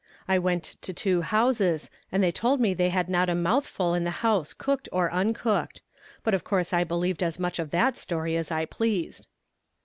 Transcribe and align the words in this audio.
I 0.27 0.39
went 0.39 0.63
to 0.81 0.93
two 0.93 1.21
houses 1.21 1.91
and 2.11 2.23
they 2.23 2.31
told 2.31 2.59
me 2.59 2.73
they 2.73 2.89
had 2.89 3.07
not 3.07 3.29
a 3.29 3.35
mouthful 3.35 3.93
in 3.93 4.03
the 4.03 4.09
house 4.25 4.51
cooked 4.51 4.89
or 4.91 5.11
uncooked 5.11 5.81
but 6.23 6.33
of 6.33 6.43
course 6.43 6.73
I 6.73 6.83
believed 6.83 7.21
as 7.21 7.37
much 7.37 7.59
of 7.59 7.69
that 7.69 7.95
story 7.95 8.35
as 8.35 8.49
I 8.49 8.65
pleased. 8.65 9.27